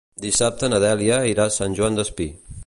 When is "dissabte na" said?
0.21-0.79